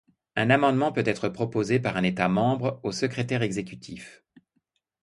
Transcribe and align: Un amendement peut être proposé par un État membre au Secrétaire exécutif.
Un 0.35 0.49
amendement 0.49 0.91
peut 0.91 1.03
être 1.05 1.29
proposé 1.29 1.79
par 1.79 1.95
un 1.95 2.01
État 2.01 2.27
membre 2.27 2.79
au 2.81 2.91
Secrétaire 2.91 3.43
exécutif. 3.43 4.23